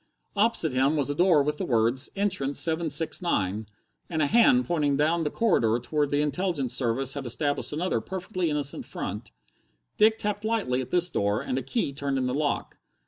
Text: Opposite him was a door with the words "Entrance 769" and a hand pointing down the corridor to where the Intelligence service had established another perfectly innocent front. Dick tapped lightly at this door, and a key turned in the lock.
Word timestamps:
Opposite 0.35 0.73
him 0.73 0.95
was 0.95 1.11
a 1.11 1.13
door 1.13 1.43
with 1.43 1.59
the 1.59 1.63
words 1.63 2.09
"Entrance 2.15 2.59
769" 2.59 3.67
and 4.09 4.21
a 4.23 4.25
hand 4.25 4.65
pointing 4.65 4.97
down 4.97 5.21
the 5.21 5.29
corridor 5.29 5.77
to 5.77 5.89
where 5.93 6.07
the 6.07 6.23
Intelligence 6.23 6.73
service 6.73 7.13
had 7.13 7.27
established 7.27 7.71
another 7.71 8.01
perfectly 8.01 8.49
innocent 8.49 8.83
front. 8.83 9.29
Dick 9.97 10.17
tapped 10.17 10.43
lightly 10.43 10.81
at 10.81 10.89
this 10.89 11.11
door, 11.11 11.39
and 11.39 11.59
a 11.59 11.61
key 11.61 11.93
turned 11.93 12.17
in 12.17 12.25
the 12.25 12.33
lock. 12.33 12.79